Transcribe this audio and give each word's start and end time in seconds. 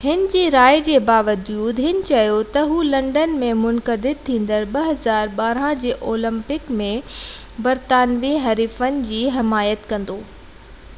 هِن 0.03 0.21
جي 0.33 0.39
راين 0.53 1.03
باوجود 1.09 1.79
هِن 1.87 1.99
چيو 2.11 2.37
ته 2.55 2.63
هُو 2.71 2.77
لنڊن 2.93 3.35
۾ 3.43 3.51
منعقد 3.59 4.07
ٿيندڙ 4.31 4.61
2012 4.79 5.69
جي 5.85 5.93
اولمپڪس 6.15 6.73
۾ 6.83 6.89
برطانوي 7.71 8.35
حريفن 8.51 9.01
جي 9.15 9.25
حمايت 9.41 9.89
ڪندو 9.95 10.19